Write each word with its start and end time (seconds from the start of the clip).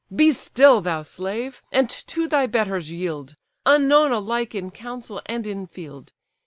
"Be 0.15 0.31
still, 0.31 0.81
thou 0.81 1.03
slave, 1.03 1.61
and 1.71 1.87
to 1.87 2.27
thy 2.27 2.47
betters 2.47 2.89
yield; 2.89 3.35
Unknown 3.67 4.11
alike 4.11 4.55
in 4.55 4.71
council 4.71 5.21
and 5.27 5.45
in 5.45 5.67
field! 5.67 6.11